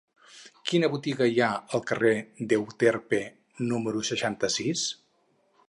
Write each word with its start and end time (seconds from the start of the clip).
Quina 0.69 0.87
botiga 0.93 1.27
hi 1.31 1.35
ha 1.47 1.49
al 1.79 1.83
carrer 1.91 2.13
d'Euterpe 2.53 3.21
número 3.73 4.05
seixanta-sis? 4.13 4.89